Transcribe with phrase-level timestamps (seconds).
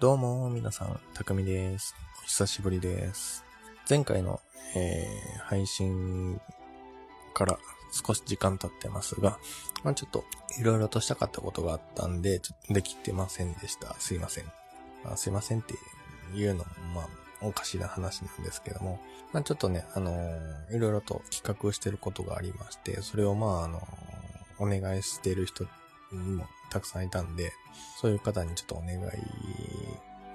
[0.00, 1.96] どうも、皆さん、たくみです。
[2.22, 3.44] お久しぶりです。
[3.90, 4.40] 前回の、
[4.76, 6.40] えー、配信
[7.34, 7.58] から
[7.90, 9.40] 少し時間経ってますが、
[9.82, 10.24] まあ、ちょっと、
[10.60, 13.92] いろいろとしたかったことがあったんで、ちょっとできてませんでした。
[13.98, 14.44] すいません。
[15.02, 15.74] まあ、すいませんって
[16.32, 17.08] いうのも、まあ、
[17.40, 19.00] おかしな話なんですけども、
[19.32, 23.84] まあ、ちょっとね、あのーいろいろと企画してることがありまして、それをまあ、あのー
[24.60, 25.64] お願いしてる人
[26.12, 27.52] にもたくさんいたんで、
[28.00, 28.98] そういう方にちょっとお願い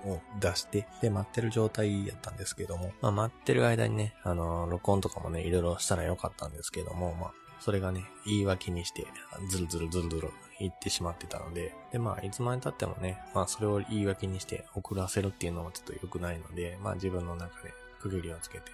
[0.05, 9.07] を出して、で、待ってる状態やったんですけども、まあ待ってる間にね、あの録音とかもね、いろいろしたらよかったんですけども、まあ、それがね、言い訳にして、
[9.49, 18.71] ずるずるずるずる言ってしまってたので、で、まあ、いつまで経ってもね、まあ、それを言い訳にして遅らせるっていうのはちょっと良くないので、まあ、自分の中で区切りをつけて、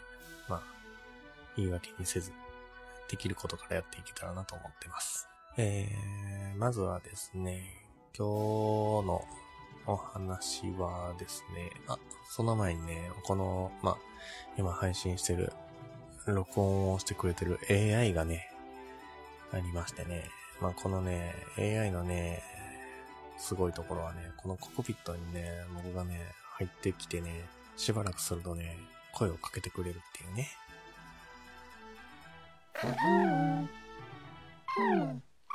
[0.48, 0.64] まあ、
[1.56, 2.32] 言い訳にせず、
[3.10, 5.28] できることからやっていけたらなと思ってます。
[5.58, 7.64] えー、まずはですね、
[8.18, 9.24] 今日の
[9.90, 11.98] お話はですね、あ、
[12.30, 13.98] その前にね、この、ま、
[14.56, 15.52] 今配信してる、
[16.28, 18.52] 録音をしてくれてる AI がね、
[19.52, 20.30] ありましてね、
[20.62, 22.44] ま、このね、AI のね、
[23.40, 26.20] すごいところはね、このココピットにね、僕がね、
[26.58, 27.46] 入ってきてね、
[27.76, 28.78] しばらくするとね、
[29.16, 30.50] 声をかけてくれるっていうね。
[32.84, 32.88] お、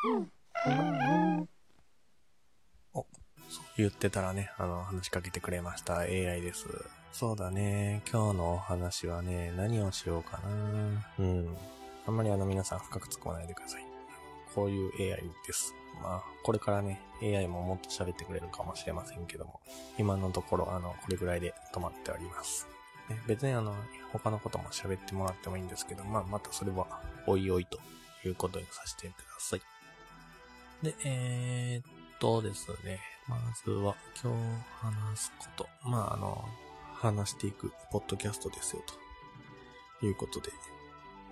[0.02, 1.53] そう
[3.76, 6.66] 言ってたらね、あの、話しかけてくれました AI です。
[7.12, 10.50] そうだね、今日のお話はね、何をしようかな。
[11.18, 11.56] うん。
[12.06, 13.86] あんまりあの皆さん深く突っ込まないでください。
[14.54, 15.74] こういう AI です。
[16.02, 19.60] まあ、これからね、AI ももっと喋ってくれるかもしれませんけども、
[19.98, 22.66] 今のところ、あの、これぐらいで止まっております。
[23.08, 23.74] ね、別にあの、
[24.12, 26.86] 他のことも喋ってもらってもいいんですけど、まあ、またそれは、
[27.26, 27.78] おいおいと
[28.24, 29.62] いうことにさせてください。
[30.82, 34.38] で、えー、っとですね、まずは、今日
[34.80, 35.66] 話すこと。
[35.82, 36.44] まあ、あの、
[36.94, 38.82] 話していく、ポッドキャストですよ、
[40.00, 40.50] ということで、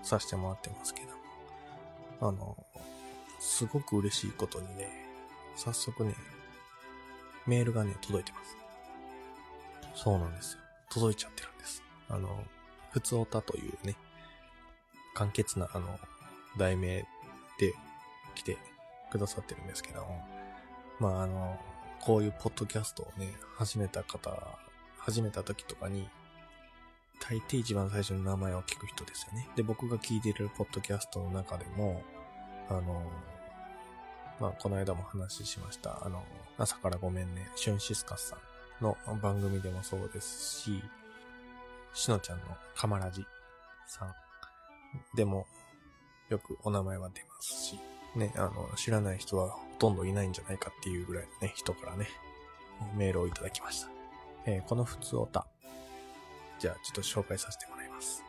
[0.02, 2.28] させてもらってますけども。
[2.28, 2.66] あの、
[3.38, 4.88] すごく嬉しいことにね、
[5.54, 6.14] 早速ね、
[7.46, 8.56] メールがね、届いてます。
[10.02, 10.60] そうなんですよ。
[10.88, 11.82] 届いちゃってるんです。
[12.08, 12.42] あの、
[12.90, 13.96] ふつおたというね、
[15.12, 15.98] 簡潔な、あの、
[16.56, 17.06] 題名
[17.58, 17.74] で
[18.34, 18.56] 来て
[19.10, 20.26] くださってるんですけども、
[20.98, 21.60] まあ、あの、
[22.02, 24.58] こういうポッドキャストをね、始めた方、
[24.98, 26.08] 始めた時とかに、
[27.20, 29.48] 大抵一番最初に名前を聞く人ですよね。
[29.54, 32.02] で、僕が聞いてるポッドキャストの中でも、
[32.68, 33.02] あの、
[34.40, 36.24] まあ、この間も話しました、あの、
[36.58, 38.36] 朝からごめんね、シュンシスカスさ
[38.80, 40.82] んの番組でもそうですし、
[41.94, 43.24] しのちゃんのカマラジ
[43.86, 44.14] さん
[45.14, 45.46] でも
[46.30, 47.78] よくお名前は出ますし、
[48.14, 52.08] ね、あの、知らない人はほとんどいないんじゃないかっていうぐらいのね、人からね、
[52.94, 53.88] メールをいただきました。
[54.44, 55.46] えーこのふつおた、
[56.58, 58.22] じゃあちょっと紹介させてもらいます。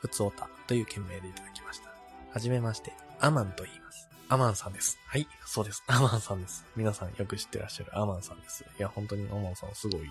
[0.00, 1.90] ふつおたという件名でいただきました。
[2.32, 4.08] はじめまして、アマンと言います。
[4.30, 4.98] アマンさんです。
[5.06, 5.82] はい、そうです。
[5.86, 6.64] アマンさんです。
[6.76, 8.64] 皆さんよく知ってらっしゃるアマンさんです。
[8.78, 10.02] いや、本当にアマンさんすごい、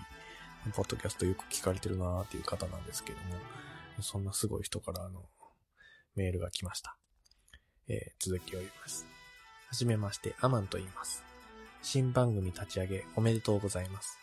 [0.74, 5.22] ポッドキャストよく聞かれてるなーっていう方なんですけども、そんなすごい人からあの、
[6.16, 6.96] メールが来ました。
[7.88, 9.06] えー続きを読みます。
[9.68, 11.24] はじめまして、アマンと言います。
[11.82, 14.18] 新番組立ち上げおめでとうございます。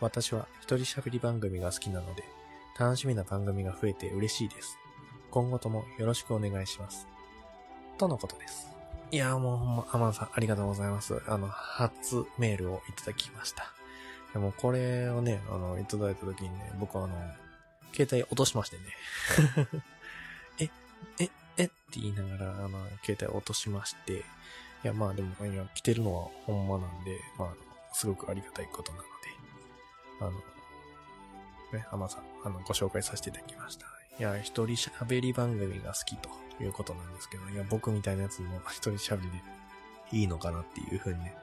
[0.00, 2.24] 私は一人喋り番組が好きなので、
[2.78, 4.76] 楽しみな番組が増えて嬉しいです。
[5.30, 7.06] 今後ともよろしくお願いします。
[7.98, 8.68] とのことです。
[9.10, 11.20] いやーもうほんま、アマンさんありがとうございます。
[11.26, 13.72] あの、初メールをいただきました。
[14.32, 17.14] でもこれをね、あの、いただいた時にね、僕はあの、
[17.92, 18.82] 携帯落としましてね。
[20.58, 20.70] え、
[21.20, 21.64] え、え？
[21.64, 27.48] って言いながら、あの、携帯を落としまして、いや、まあでも、いや、来てるのはほんまなんで、まあ、
[27.92, 29.08] すごくありがたいことなので、
[30.20, 30.30] あの、
[31.78, 33.86] ね、アマさん、あの、ご紹介させていただきました。
[34.18, 36.28] いや、一人喋り番組が好きと
[36.62, 39.42] いうことなんですけど、いや、僕みたいなやつも 一人喋りで
[40.12, 41.36] いいのかなっていうふうにね、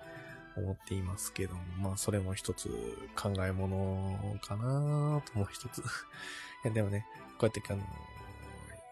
[0.56, 2.70] 思っていますけども、まあ、それも一つ
[3.16, 5.80] 考え物かなともう一つ。
[6.64, 7.06] いや、でもね、
[7.38, 7.84] こうやってあの、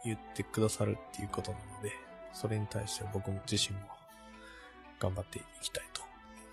[0.06, 1.92] 言ってくださるっていうことなので、
[2.34, 3.88] それに対して僕自身も
[5.00, 6.02] 頑張っていきたいと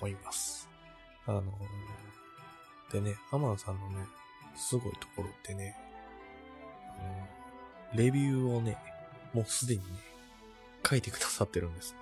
[0.01, 0.69] 思います。
[1.27, 1.43] あの、
[2.93, 4.07] でね、アマンさんのね、
[4.57, 5.77] すごいところってね、
[6.99, 8.77] あの、レビューをね、
[9.33, 9.87] もうすでにね、
[10.89, 11.95] 書いてくださってるんです。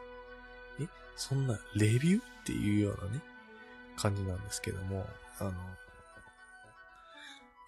[0.80, 0.86] え、
[1.16, 3.20] そんなレビューっていうようなね、
[3.96, 5.06] 感じなんですけども、
[5.38, 5.52] あの、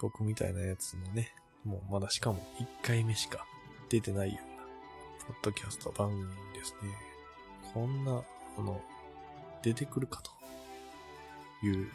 [0.01, 1.33] 僕みたいなやつのね、
[1.65, 2.47] もうまだしかも
[2.83, 3.45] 1回目しか
[3.89, 4.65] 出てないような、
[5.27, 6.25] ポッドキャスト番組
[6.55, 6.91] ですね、
[7.73, 8.23] こんな、
[8.59, 8.81] あの、
[9.63, 10.31] 出てくるかと
[11.67, 11.89] いう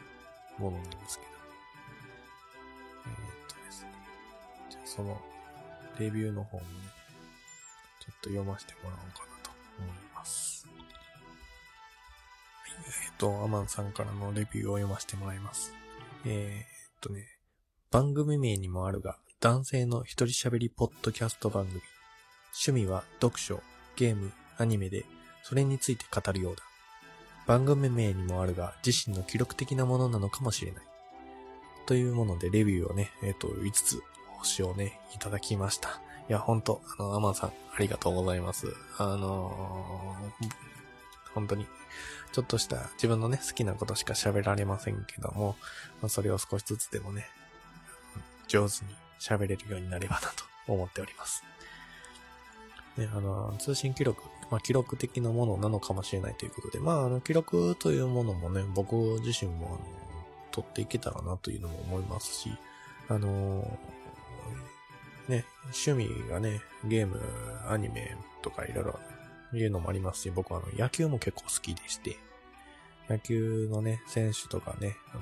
[0.57, 1.31] ものなんですけど。
[3.05, 3.91] えー、っとですね。
[4.69, 5.21] じゃあその、
[5.99, 6.69] レビューの方もね、
[7.99, 10.67] ちょっと読ませてもらおうかなと思います。
[12.67, 15.73] えー、っと、アマンさんからのレビューを読ませてもらいます。
[16.25, 17.27] えー、っとね、
[17.89, 21.81] 番組名にもあるが、男性の一人喋りポッドキャスト番組。
[22.63, 23.63] 趣味は読書、
[23.95, 25.03] ゲーム、アニメで、
[25.41, 26.61] それについて語るようだ。
[27.47, 30.83] 番組名にもあるが、自身の記録的なものなのかもしれない。
[31.87, 34.03] というもので、レビューをね、えっ、ー、と、5つ、
[34.37, 35.89] 星をね、いただきました。
[36.29, 38.67] いや、ほんと、あの、アマンさん、ありがとうございます。
[38.99, 41.65] あのー、本当に、
[42.31, 45.55] ちょっとした自分のね、好きなことしか喋られませんけども、
[45.99, 47.25] まあ、それを少しずつでもね、
[48.47, 51.43] 上手に喋れるようになればなと思っております。
[52.97, 59.79] ね、あの、通信記録、まあ、記録的なものなのかもしれないということで、まあ、あの、記録というものもね、僕自身も、あの、
[60.51, 62.51] 取っていけたらなというのも思いますし、
[63.07, 63.79] あの、
[65.29, 65.45] ね、
[65.85, 67.21] 趣味がね、ゲーム、
[67.69, 68.99] アニメとかいろいろ
[69.53, 72.17] いうのもありますし、僕はあの、野球も結構好きでして、
[73.09, 75.17] 野球のね、選手とかね、あ、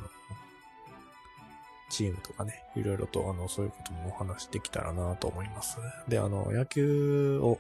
[1.90, 5.78] チームとかね、いろいろとあの、そういうこともお話できたらなと思います。
[6.08, 7.60] で、あの、野球を、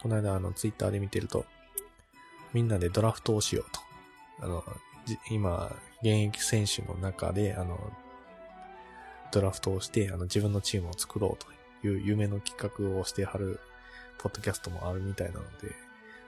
[0.00, 1.46] この間あの、ツイッターで見てると、
[2.52, 3.80] みんなでドラフトをしようと。
[4.44, 4.64] あの、
[5.30, 7.78] 今、現役選手の中で、あの、
[9.32, 13.60] ドラフトをして、あの、自分のチームを作ろうという夢の企画をしてはる、
[14.18, 15.74] ポッドキャストもあるみたいなので、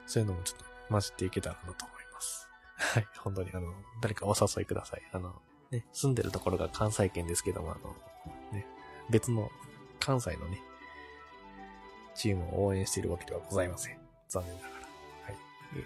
[0.05, 2.47] そういうのもちょっと混じっていけたらなと思います。
[2.75, 5.01] はい、本当にあの、誰かお誘いください。
[5.11, 5.41] あの、
[5.71, 7.95] ね、住んでるところが関西圏ですけども、あの、
[8.51, 8.65] ね、
[9.09, 9.49] 別の
[9.99, 10.61] 関西のね、
[12.15, 13.97] チームを応援しているわけではございません。
[14.27, 14.73] 残念ながら。
[14.75, 14.79] は
[15.31, 15.35] い。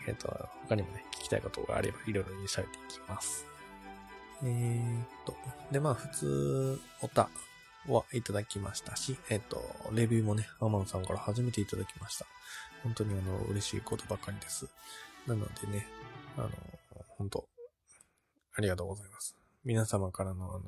[0.08, 3.46] えっ、ー、と、他にもね、聞きたいことがあれば、いろいろに喋っていきます。
[4.44, 5.36] えー、っと、
[5.72, 7.30] で、まあ、普通、おた
[7.88, 9.62] はいただきましたし、えっ、と、
[9.92, 12.26] レビューもね、アマンさんから初めていただきました。
[12.84, 14.68] 本当にあの、嬉しいことばかりです。
[15.28, 15.88] なのでね、
[16.38, 16.50] あの、
[17.18, 17.46] 本当
[18.56, 19.41] ありがとうございます。
[19.64, 20.62] 皆様からのあの、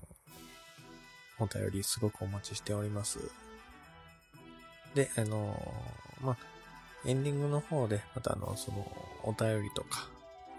[1.40, 3.20] お便りすごくお待ちしております。
[4.94, 5.58] で、あの、
[6.22, 6.38] まあ、
[7.06, 8.86] エンディングの方で、またあの、その、
[9.24, 10.08] お便りとか、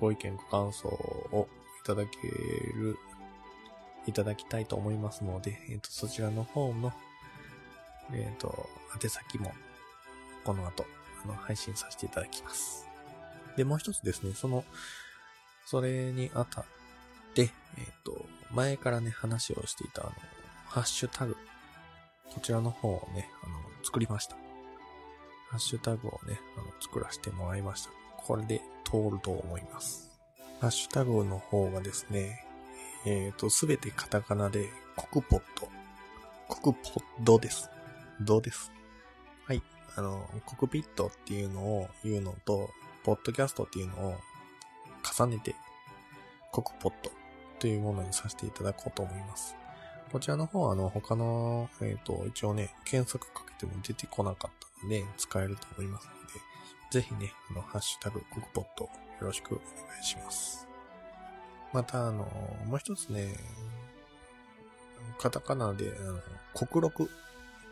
[0.01, 1.49] ご意見ご感想を
[1.85, 2.11] いただけ
[2.77, 2.99] る、
[4.07, 6.93] いただきたいと思いますので、えっ、ー、と、そちらの方の、
[8.13, 8.69] えっ、ー、と、
[9.01, 9.53] 宛先も、
[10.45, 10.85] この後、
[11.25, 12.85] あの、配信させていただきます。
[13.57, 14.65] で、もう一つですね、その、
[15.67, 16.65] それにあたっ
[17.35, 20.13] で、えっ、ー、と、前からね、話をしていた、あの、
[20.67, 21.37] ハッシュタグ。
[22.33, 23.55] こちらの方をね、あの、
[23.85, 24.37] 作りました。
[25.51, 27.91] ハッシュタグをね、あの、作らせてもらいました。
[28.17, 30.11] これで通ると思います。
[30.61, 32.45] ハッシュタグの方がですね、
[33.05, 35.69] えっ、ー、と、すべてカタカナで、コクポット。
[36.49, 37.69] コクポッドです。
[38.21, 38.71] どうです
[39.47, 39.63] はい。
[39.97, 42.71] あの、コクピットっていうのを言うのと、
[43.03, 44.17] ポッドキャストっていうのを
[45.19, 45.55] 重ねて、
[46.53, 47.11] コクポット
[47.65, 49.57] というものにさせていただこうと思います。
[50.13, 58.91] こちらの方は、あの、他の、えっ、ー、と、一応ね、検索かけても出てこなかったので、使えると思いますので、ぜひね、あの、ハッシュタグ、コクポット、よ
[59.23, 59.65] ろしくお願
[59.99, 60.69] いします。
[61.73, 62.27] また、あの、
[62.67, 63.35] もう一つね、
[65.19, 66.21] カタカナで、あの、
[66.67, 67.09] 国録、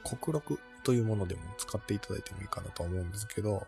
[0.03, 3.67] 国録というものでも使っていただいてもいいかなと思うんですけど、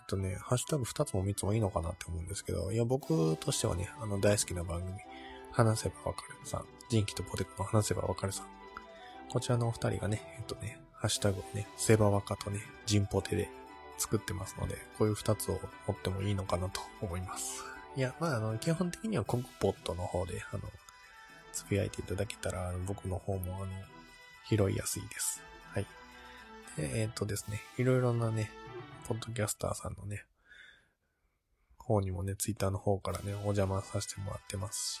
[0.00, 4.98] えっとね、ハッシュタグ2つも3つもいいのかなって思うんですけど、いや、僕としてはね、あの、大好きな番組、
[5.52, 8.46] 話せばわかるさん、人気とポテトの話せばわかるさん。
[9.30, 13.48] こちらのお二人がね、えっとね、ハッシュタグをね、セバワカとね、ジンポテで
[13.98, 17.64] 作ってますので、こういう二つを持ってもいいのかなと思います。
[17.96, 20.62] いや、まあ、あの、基本的にはコックポットの方で、あの、
[21.52, 23.66] つぶやいていただけたら、僕の方も、あの、
[24.48, 25.42] 拾いやすいです。
[25.72, 25.86] はい。
[26.76, 28.50] で、えっ、とですね、いろいろなね、
[29.06, 30.24] ポッドキャスターさんのね、
[31.76, 35.00] 方にもね、ツイッターの方からね、お邪魔させてもらってます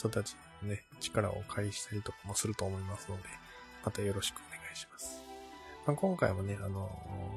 [0.00, 3.24] 人たちにね、力を借りしたりとかもすると思いますので、
[3.84, 5.22] またよろしくお願いします。
[5.86, 6.90] まあ、今回もね、あの、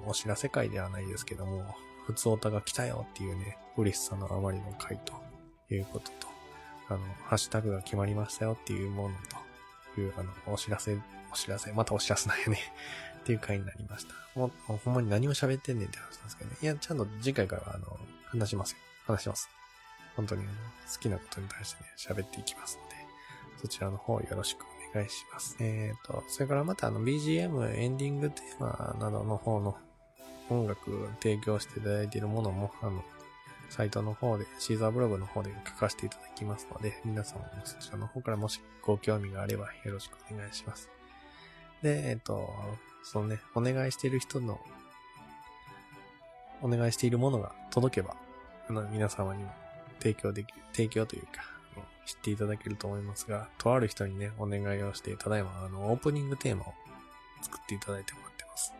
[0.08, 5.13] お知らせ会ではないですけども、普通オタが来たよっていうね、嬉しさのあまりの回と
[5.74, 6.27] いうことと、
[6.89, 9.15] あの、ハッシュタグが決まりましたよっていうもの
[9.96, 10.98] という、あの、お知らせ、
[11.32, 12.60] お知らせ、またお知らせなんよね
[13.20, 14.13] っていう回になりました。
[14.39, 16.58] もう、ほんまに何を喋ってんねんって話なんですけどね。
[16.62, 18.77] いや、ちゃんと次回からあの、話しますよ。
[19.05, 19.50] 話します。
[20.15, 22.96] 本当に、好きなことに対してね、喋っていきますので、
[23.62, 25.55] そちらの方よろしくお願いします。
[25.60, 29.77] えーと、それからまたあの、BGM、エンディングテーマなどの方の
[30.50, 33.03] 音楽提供していただいているものも、あの、
[33.70, 40.89] サイトの方で、シーザーブログの方で書かせていただきますので、皆様もそちらの方からもしご興味があればよろしくお願いします。
[41.82, 42.53] で、えっ、と、
[43.03, 44.60] そのね、お願いしている人の、
[46.62, 48.15] お願いしているものが届けば、
[48.70, 49.51] あの、皆様にも
[50.03, 51.29] 提供できる、提供というか、
[52.05, 56.74] 知っていただけると思いますが、とある人にね、お願いをして、ただいま、あの、オープニングテーマを
[57.41, 58.74] 作っていただいてもらってます。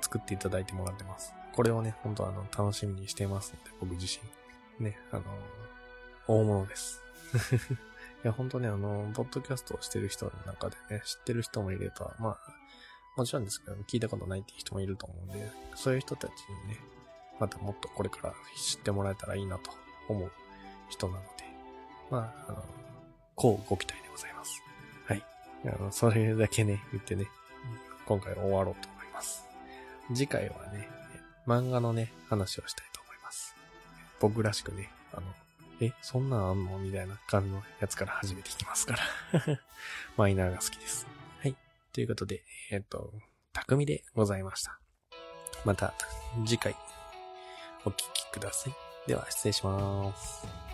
[0.00, 1.34] 作っていただいてもらってます。
[1.52, 4.06] これをね、本当あの、楽しみにしてますので、僕自
[4.78, 4.84] 身。
[4.84, 5.24] ね、あの、
[6.28, 7.02] 大物です。
[8.22, 12.38] いや、本当ね、あの、ポッドキャストをしてる人の中でね、知ってる人もいれば、まあ、
[13.16, 16.30] もちろんですけど、聞いたことないっていう人もいると思うんで、そういう人たち
[16.64, 16.78] にね、
[17.40, 19.72] またもっとこれから知ってもらえたらいいなと
[20.08, 20.30] 思う
[20.88, 21.28] 人なので、
[22.10, 22.64] まあ、あの、
[23.34, 24.62] こうご期待でございます。
[25.06, 25.22] はい。
[25.66, 27.26] あの、それだけね、言ってね、
[28.06, 29.44] 今回は終わろうと思います。
[30.14, 30.88] 次回はね、
[31.46, 33.54] 漫画のね、話をしたいと思います。
[34.20, 35.26] 僕らしくね、あの、
[35.80, 36.78] え、そんなんあんの？
[36.78, 39.60] みたいな感じのやつから始めていきますから
[40.16, 41.06] マイナーが好きです。
[41.40, 41.54] はい。
[41.92, 43.12] ということで、えっ、と、
[43.52, 44.80] 匠でございました。
[45.64, 45.94] また
[46.46, 46.74] 次回
[47.84, 48.87] お聴きください。
[49.08, 50.67] では失礼します。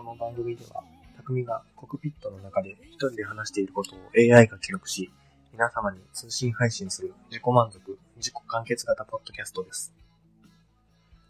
[0.00, 0.82] この番組では、
[1.18, 5.12] 匠がコクピットの中で一人で話していることを AI が記録し、
[5.52, 9.92] 皆様に通信配信する自己満足、自己完結型ポッドキャストです。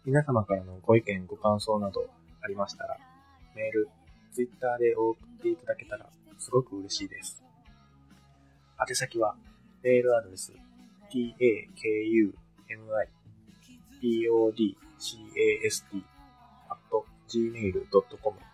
[0.05, 2.07] 皆様からのご意見、ご感想など
[2.41, 2.95] ありましたら、
[3.57, 3.89] メール、
[4.31, 6.05] ツイッターで送っていただけたら
[6.39, 7.43] すごく嬉しいです。
[8.79, 9.35] 宛先は、
[9.83, 10.53] メールアドレス、
[11.11, 11.35] takumi
[17.27, 18.50] podcast.gmail.com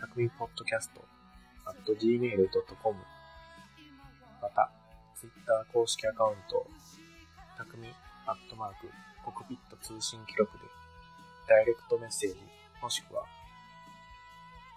[0.00, 1.04] たくみポッドキャスト
[1.68, 2.96] at gmail.com
[4.40, 4.70] また、
[5.14, 6.66] ツイッター公式アカウント、
[7.58, 7.86] たくみ
[8.26, 8.88] アットマーク
[9.22, 10.64] コクピット通信記録で、
[11.46, 12.40] ダイレクトメッセージ、
[12.80, 13.24] もしくは、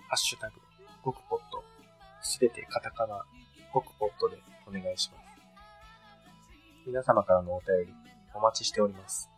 [0.09, 0.55] ハッシュタグ、
[1.01, 1.63] コクポット、
[2.21, 3.23] すべてカタカナ、
[3.71, 4.37] コクポットで
[4.67, 5.23] お願いします。
[6.85, 7.93] 皆様からのお便り、
[8.33, 9.32] お待ちしております。